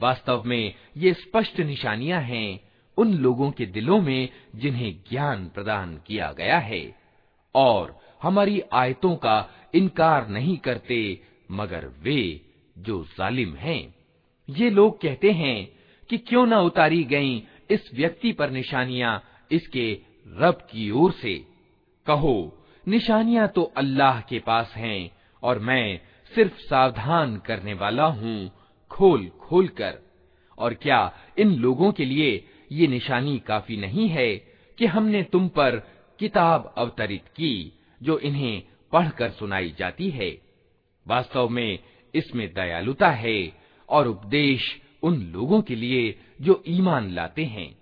वास्तव 0.00 0.42
में 0.46 0.74
ये 0.96 1.12
स्पष्ट 1.14 1.60
निशानियाँ 1.60 2.20
हैं 2.20 2.60
उन 2.96 3.14
लोगों 3.14 3.50
के 3.50 3.66
दिलों 3.66 4.00
में 4.00 4.28
जिन्हें 4.56 4.94
ज्ञान 5.10 5.48
प्रदान 5.48 6.00
किया 6.06 6.32
गया 6.32 6.58
है। 6.58 6.94
और 7.54 7.98
हमारी 8.22 8.60
आयतों 8.72 9.16
का 9.16 9.48
इनकार 9.74 10.28
नहीं 10.28 10.56
करते, 10.56 11.20
मगर 11.50 11.86
वे 12.02 12.40
जो 12.78 13.04
जालिम 13.04 13.54
हैं। 13.54 13.94
ये 14.50 14.70
लोग 14.70 15.00
कहते 15.00 15.30
हैं 15.30 15.78
कि 16.10 16.18
क्यों 16.18 16.46
न 16.46 16.54
उतारी 16.54 17.04
गईं 17.04 17.40
इस 17.70 17.90
व्यक्ति 17.94 18.32
पर 18.32 18.50
निशानियाँ 18.50 19.22
इसके 19.50 20.00
रब 20.28 20.54
की 20.54 20.90
ओर 20.90 21.12
से। 21.12 21.51
कहो, 22.06 22.64
निशानियाँ 22.88 23.48
तो 23.48 23.62
अल्लाह 23.62 24.20
के 24.20 24.38
पास 24.38 24.72
हैं 24.76 25.10
और 25.42 25.58
मैं 25.58 26.00
सिर्फ़ 26.34 26.52
सावधान 26.52 27.36
करने 27.36 27.74
वाला 27.74 28.04
हूँ, 28.04 28.50
खोल 28.90 29.28
खोल 29.40 29.68
कर 29.68 29.98
और 30.58 30.74
क्या 30.74 31.12
इन 31.38 31.54
लोगों 31.54 31.92
के 31.92 32.04
लिए 32.04 32.48
ये 32.72 32.86
निशानी 32.86 33.38
काफ़ी 33.38 33.76
नहीं 33.76 34.08
है 34.08 34.34
कि 34.78 34.86
हमने 34.86 35.22
तुम 35.22 35.48
पर 35.48 35.76
किताब 36.18 36.74
अवतरित 36.78 37.28
की, 37.28 37.78
जो 38.02 38.18
इन्हें 38.18 38.62
पढ़कर 38.92 39.30
सुनाई 39.30 39.74
जाती 39.78 40.10
है? 40.10 40.30
वास्तव 41.08 41.48
में 41.48 41.78
इसमें 42.14 42.54
दयालुता 42.54 43.10
है 43.10 43.52
और 43.88 44.08
उपदेश 44.08 44.80
उन 45.02 45.22
लोगों 45.22 45.62
के 45.62 45.74
लिए 45.74 46.18
जो 46.40 46.62
ईमान 46.68 47.10
लाते 47.10 47.44
हैं। 47.44 47.81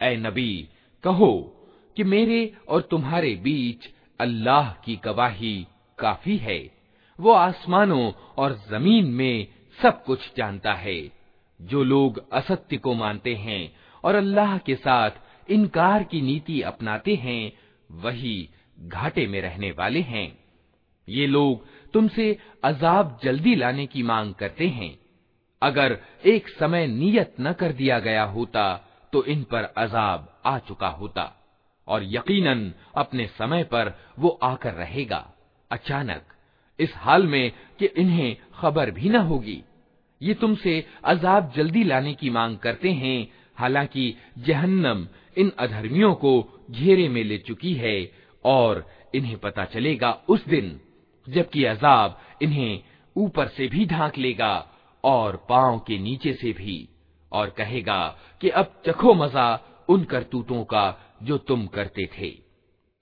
ऐ 0.00 0.16
नबी 0.16 0.68
कहो 1.04 1.32
कि 1.96 2.04
मेरे 2.04 2.40
और 2.68 2.80
तुम्हारे 2.90 3.34
बीच 3.44 3.88
अल्लाह 4.20 4.72
की 4.84 4.96
गवाही 5.04 5.56
काफी 5.98 6.36
है 6.38 6.60
वो 7.18 7.32
आसमानों 7.32 8.12
और 8.38 8.52
जमीन 8.70 9.06
में 9.14 9.46
सब 9.78 10.02
कुछ 10.04 10.30
जानता 10.36 10.72
है 10.74 11.00
जो 11.60 11.82
लोग 11.84 12.22
असत्य 12.32 12.76
को 12.76 12.94
मानते 12.94 13.34
हैं 13.36 13.62
और 14.04 14.14
अल्लाह 14.14 14.56
के 14.66 14.74
साथ 14.76 15.50
इनकार 15.50 16.02
की 16.10 16.20
नीति 16.20 16.60
अपनाते 16.62 17.14
हैं 17.24 17.52
वही 18.02 18.36
घाटे 18.77 19.25
में 19.27 19.41
रहने 19.41 19.71
वाले 19.71 20.01
हैं। 20.01 20.27
ये 21.07 21.27
लोग 21.27 21.65
तुमसे 21.93 22.37
अजाब 22.63 23.19
जल्दी 23.23 23.55
लाने 23.55 23.85
की 23.85 24.03
मांग 24.03 24.33
करते 24.33 24.67
हैं। 24.67 24.97
अगर 25.61 25.97
एक 26.25 26.47
समय 26.49 26.87
नियत 26.87 27.35
न 27.41 27.53
कर 27.53 27.71
दिया 27.71 27.99
गया 27.99 28.23
होता 28.23 28.65
तो 29.13 29.23
इन 29.23 29.43
पर 29.43 29.63
अजाब 29.77 30.27
आ 30.45 30.57
चुका 30.59 30.87
होता, 30.89 31.31
और 31.87 32.03
यकीनन 32.05 32.71
अपने 32.95 33.27
समय 33.27 33.63
पर 33.63 33.93
वो 34.19 34.29
आकर 34.43 34.73
रहेगा। 34.73 35.25
अचानक, 35.71 36.23
इस 36.79 36.93
हाल 36.95 37.27
में 37.27 37.51
कि 37.79 37.85
इन्हें 37.85 38.35
खबर 38.53 38.91
भी 38.91 39.09
न 39.09 39.15
होगी। 39.15 39.61
ये 40.21 40.33
तुमसे 40.33 40.85
अजाब 41.03 41.51
जल्दी 41.55 41.83
लाने 41.83 42.13
की 42.13 42.29
मांग 42.29 42.57
करते 42.57 42.91
हैं, 42.91 43.31
हालाँकि 43.55 44.15
जहन्नम 44.39 45.07
इन 45.37 45.51
अधर्मियों 45.59 46.13
को 46.15 46.63
घेरे 46.71 47.07
में 47.09 47.23
ले 47.23 47.37
चुकी 47.37 47.73
है 47.73 48.22
और 48.44 48.84
इन्हें 49.14 49.36
पता 49.38 49.64
चलेगा 49.64 50.10
उस 50.28 50.46
दिन 50.48 50.78
जबकि 51.26 51.64
अजाब 51.64 52.18
इन्हें 52.42 52.80
ऊपर 53.16 53.48
से 53.48 53.68
भी 53.68 53.86
ढांक 53.86 54.18
लेगा 54.18 54.54
और 55.04 55.36
पांव 55.48 55.78
के 55.78 55.98
नीचे 55.98 56.32
से 56.32 56.52
भी 56.52 56.76
और 57.32 57.50
कहेगा 57.58 58.02
कि 58.40 58.48
अब 58.50 58.74
चखो 58.86 59.14
मजा 59.14 59.48
उन 59.88 60.04
करतूतों 60.04 60.64
का 60.64 60.84
जो 61.22 61.38
तुम 61.38 61.66
करते 61.66 62.08
थे 62.18 62.36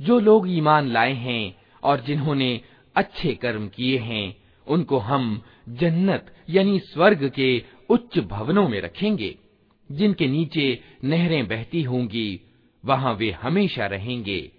जो 0.00 0.20
लोग 0.20 0.50
ईमान 0.50 0.88
लाए 0.88 1.12
हैं 1.12 1.56
और 1.84 2.00
जिन्होंने 2.00 2.60
अच्छे 2.96 3.34
कर्म 3.34 3.68
किए 3.68 3.98
हैं, 3.98 4.36
उनको 4.66 4.98
हम 4.98 5.42
जन्नत 5.68 6.34
यानी 6.50 6.78
स्वर्ग 6.78 7.28
के 7.30 7.62
उच्च 7.90 8.18
भवनों 8.18 8.68
में 8.68 8.80
रखेंगे। 8.80 9.38
जिनके 9.92 10.26
नीचे 10.26 10.80
नहरें 11.04 11.48
बहती 11.48 11.82
होंगी, 11.82 12.40
वहाँ 12.84 13.14
वे 13.14 13.30
हमेशा 13.30 13.86
रहेंगे। 13.86 14.50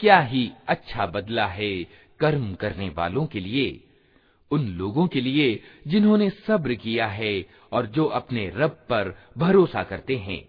क्या 0.00 0.20
ही 0.20 0.50
अच्छा 0.68 1.06
बदला 1.06 1.46
है 1.46 1.82
कर्म 2.20 2.54
करने 2.54 2.88
वालों 2.88 3.26
के 3.26 3.40
लिए। 3.40 3.84
उन 4.50 4.66
लोगों 4.66 5.06
के 5.06 5.20
लिए 5.20 5.62
जिन्होंने 5.86 6.30
सब्र 6.30 6.74
किया 6.74 7.06
है 7.06 7.46
और 7.72 7.86
जो 7.86 8.04
अपने 8.04 8.52
रब 8.56 8.70
पर 8.70 9.18
भरोसा 9.38 9.82
करते 9.82 10.16
हैं। 10.16 10.48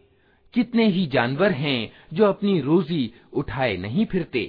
कितने 0.54 0.87
ही 0.87 1.07
जानवर 1.07 1.52
हैं 1.52 1.92
जो 2.12 2.26
अपनी 2.26 2.61
रोजी 2.61 3.02
उठाए 3.33 3.76
नहीं 3.76 4.07
फिरते 4.07 4.44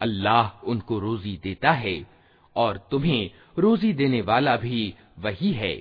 अल्लाह 0.00 0.66
उनको 0.70 0.98
रोजी 0.98 1.36
देता 1.42 1.72
है 1.74 1.96
और 2.56 2.78
तुम्हें 2.90 3.30
रोजी 3.58 3.92
देने 3.92 4.20
वाला 4.22 4.56
भी 4.56 4.94
वही 5.18 5.52
है 5.52 5.74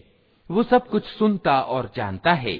वो 0.49 0.63
सब 0.63 0.87
कुछ 0.87 1.05
सुनता 1.09 1.61
और 1.75 1.91
जानता 1.95 2.33
है 2.43 2.59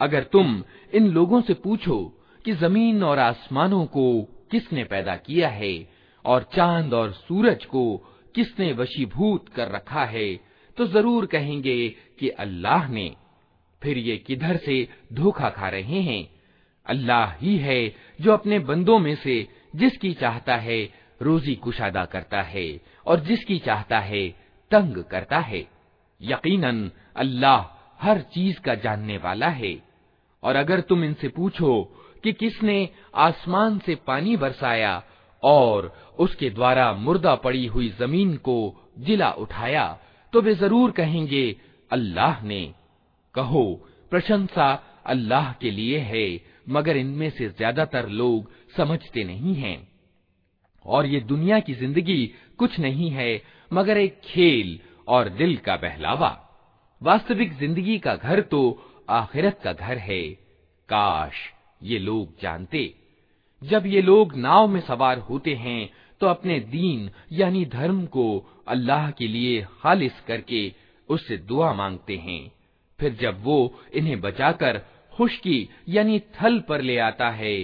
अगर 0.00 0.22
तुम 0.22 0.62
इन 0.94 1.06
लोगों 1.08 1.40
से 1.40 1.54
पूछो 1.54 1.96
कि 2.44 2.52
ज़मीन 2.52 3.02
और 3.02 3.18
आसमानों 3.18 3.84
को 3.86 4.06
किसने 4.50 4.84
पैदा 4.84 5.16
किया 5.16 5.48
है 5.48 5.88
और 6.24 6.42
चाँद 6.54 6.94
और 6.94 7.12
सूरज 7.12 7.64
को 7.64 7.96
किसने 8.34 8.72
वशीभूत 8.72 9.48
कर 9.48 9.68
रखा 9.68 10.04
है 10.04 10.34
तो 10.76 10.86
ज़रूर 10.86 11.26
कहेंगे 11.26 11.88
कि 12.18 12.28
अल्लाह 12.28 12.88
ने। 12.88 13.14
फिर 13.82 13.98
ये 13.98 14.16
किधर 14.16 14.56
से 14.56 14.76
धोखा 15.12 15.48
खा 15.50 15.68
रहे 15.68 16.00
हैं? 16.00 16.28
अल्लाह 16.86 17.32
ही 17.34 17.56
है 17.58 17.94
जो 18.20 18.32
अपने 18.32 18.58
बंदों 18.58 18.98
में 18.98 19.14
से 19.16 19.36
जिसकी 19.76 20.12
चाहता 20.14 20.56
है 20.56 20.82
रोजी 21.22 21.54
कुशादा 21.54 22.04
करता 22.04 22.42
है 22.42 22.66
और 23.06 23.20
जिसकी 23.20 23.58
चाहता 23.58 23.98
है 23.98 24.28
तंग 24.70 25.02
करता 25.04 25.38
है। 25.38 25.64
यकीनन 26.20 26.90
अल्लाह 27.16 27.62
हर 28.00 28.20
चीज़ 28.34 28.60
का 28.60 28.74
जानने 28.76 29.16
वाला 29.18 29.48
है। 29.50 29.76
और 30.42 30.56
अगर 30.56 30.80
तुम 30.80 31.04
इनसे 31.04 31.28
पूछो 31.30 31.82
कि 32.24 32.32
किसने 32.32 32.88
आसमान 33.16 33.78
से 33.78 33.94
पानी 34.06 34.36
बरसाया 34.36 35.02
और 35.42 35.92
उसके 36.18 36.50
द्वारा 36.50 36.92
मुर्दा 36.94 37.34
पड़ी 37.36 37.66
हुई 37.66 37.88
ज़मीन 37.98 38.36
को 38.38 38.56
जिला 38.98 39.30
उठाया 39.30 39.86
तो 40.32 40.40
वे 40.42 40.54
ज़रूर 40.54 40.90
कहेंगे, 40.90 41.56
अल्लाह 41.90 42.42
ने। 42.42 42.74
कहो, 43.34 43.64
प्रशंसा 44.12 44.72
अल्लाह 45.06 45.52
के 45.52 45.70
लिए 45.70 45.98
है, 46.00 46.40
मगर 46.68 46.96
इनमें 46.96 47.28
से 47.30 47.48
ज़्यादातर 47.48 48.08
लोग 48.10 48.50
समझते 48.76 49.24
नहीं 49.24 49.54
हैं। 49.54 49.76
और 50.84 51.06
ये 51.06 51.20
दुनिया 51.22 51.58
की 51.60 51.74
ज़िंदगी 51.74 52.26
कुछ 52.58 52.78
नहीं 52.80 53.10
है, 53.10 53.42
मगर 53.70 53.98
एक 53.98 54.20
खेल 54.24 54.78
और 55.08 55.28
दिल 55.30 55.56
का 55.56 55.76
बहलावा। 55.76 56.30
वास्तविक 57.04 57.52
ज़िंदगी 57.52 57.98
का 57.98 58.14
घर 58.16 58.40
तो 58.42 58.58
आखिरत 59.10 59.58
का 59.64 59.72
घर 59.72 59.98
है। 59.98 60.22
काश 60.88 61.32
ये 61.82 61.98
लोग 61.98 62.28
जानते। 62.42 62.82
जब 63.62 63.86
ये 63.86 64.02
लोग 64.02 64.34
नाव 64.36 64.66
में 64.68 64.80
सवार 64.80 65.18
होते 65.20 65.54
हैं 65.54 65.88
तो 66.20 66.26
अपने 66.26 66.58
दीन 66.60 67.10
यानी 67.32 67.64
धर्म 67.72 68.04
को 68.06 68.24
अल्लाह 68.68 69.10
के 69.10 69.28
लिए 69.28 69.60
खालिस 69.82 70.20
करके 70.28 70.60
उससे 71.08 71.36
दुआ 71.38 71.72
मांगते 71.72 72.16
हैं। 72.18 72.40
फिर 72.98 73.12
जब 73.14 73.42
वो 73.44 73.58
इन्हें 73.94 74.20
बचाकर 74.20 74.78
खुशकी 75.12 75.68
यानी 75.88 76.18
थल 76.36 76.58
पर 76.68 76.82
ले 76.82 76.96
आता 76.98 77.28
है 77.32 77.56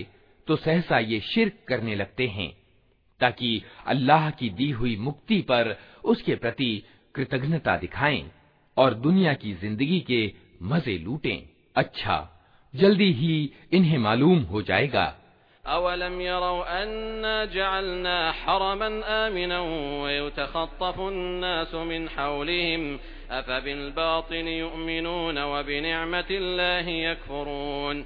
तो 0.49 0.57
सहसा 0.57 0.99
ये 0.99 1.21
शिरक 1.25 1.65
करने 1.69 1.95
लगते 1.95 2.27
हैं, 2.29 2.51
ताकि 3.21 3.63
अल्लाह 3.87 4.29
की 4.33 4.51
दी 4.51 4.71
हुई 4.73 4.97
मुक्ति 4.99 5.41
पर 5.43 5.75
उसके 6.05 6.35
प्रति 6.37 6.71
कृतज्ञता 7.15 7.77
दिखाएँ। 7.79 8.23
और 8.78 8.94
दुनिया 9.06 9.34
की 9.42 9.54
जिंदगी 9.62 10.00
के 10.10 10.22
मजे 10.70 10.98
लूटें 10.98 11.38
अच्छा 11.76 12.18
जल्दी 12.74 13.12
ही 13.14 13.36
इन्हें 13.74 13.98
मालूम 14.06 14.42
हो 14.52 14.62
जाएगा 14.62 15.06
अवलम 15.64 16.20
अन्ना 16.80 17.34
जअलना 17.54 18.16
हरमन 18.40 19.02
आमिना 19.12 19.60
वयुतखत्तफु 20.04 21.08
अन्नास 21.08 21.74
मिन 21.88 22.08
हौलिहिम 22.18 22.84
अफबिलबातिल 23.40 24.48
युमिनून 24.50 25.38
वबिनिअमतिल्लाहि 25.54 27.02
यकफुरून 27.06 28.06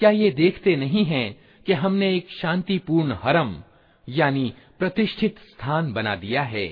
क्या 0.00 0.10
ये 0.10 0.30
देखते 0.30 0.74
नहीं 0.76 1.04
हैं 1.04 1.36
कि 1.66 1.72
हमने 1.72 2.14
एक 2.16 2.28
शांतिपूर्ण 2.30 3.12
हरम 3.22 3.54
यानी 4.08 4.52
प्रतिष्ठित 4.78 5.38
स्थान 5.50 5.92
बना 5.92 6.14
दिया 6.16 6.42
है 6.42 6.66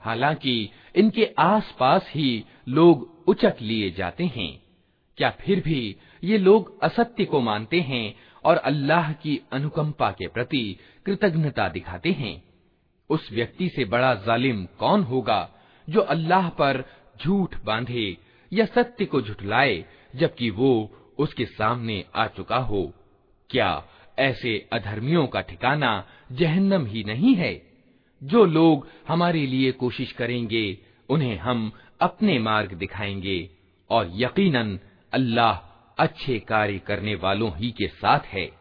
हालांकि 0.00 0.54
इनके 0.96 1.28
आसपास 1.38 2.10
ही 2.14 2.44
लोग 2.68 3.08
उचक 3.28 3.56
लिए 3.60 3.90
जाते 3.90 4.24
हैं 4.36 4.50
क्या 5.18 5.30
फिर 5.40 5.60
भी 5.60 5.80
ये 6.25 6.37
लोग 6.37 6.83
असत्य 6.83 7.25
को 7.25 7.41
मानते 7.41 7.79
हैं 7.81 8.15
और 8.43 8.57
अल्लाह 8.57 9.13
की 9.13 9.41
अनुकंपा 9.51 10.11
के 10.11 10.27
प्रति 10.27 10.77
कृतज्ञता 11.05 11.69
दिखाते 11.69 12.11
हैं। 12.11 12.43
उस 13.09 13.31
व्यक्ति 13.31 13.69
से 13.69 13.85
बड़ा 13.85 14.13
जालिम 14.15 14.65
कौन 14.65 15.03
होगा 15.03 15.49
जो 15.89 16.01
अल्लाह 16.01 16.49
पर 16.49 16.83
झूठ 17.23 17.55
बांधे 17.65 18.17
या 18.53 18.65
सत्य 18.65 19.05
को 19.05 19.21
झुठलाए, 19.21 19.85
जबकि 20.15 20.49
वो 20.49 20.97
उसके 21.19 21.45
सामने 21.45 22.05
आ 22.15 22.27
चुका 22.27 22.57
हो? 22.57 22.93
क्या 23.49 23.83
ऐसे 24.19 24.69
अधर्मियों 24.73 25.27
का 25.27 25.41
ठिकाना 25.41 26.07
जहन्नम 26.31 26.85
ही 26.85 27.03
नहीं 27.03 27.35
है? 27.35 27.61
जो 28.23 28.45
लोग 28.45 28.87
हमारे 29.07 29.45
लिए 29.45 29.71
कोशिश 29.71 30.11
करेंगे, 30.11 30.77
उन्हें 31.09 31.37
हम 31.37 31.71
अपने 32.01 32.39
मार्ग 32.39 32.73
दिखाएँगे 32.73 33.49
और 33.89 34.11
यकीनन 34.13 34.79
अल्लाह 35.13 35.74
अच्छे 35.99 36.39
कार्य 36.39 36.79
करने 36.79 37.15
वालों 37.15 37.57
ही 37.57 37.71
के 37.71 37.87
साथ 37.87 38.19
है। 38.19 38.54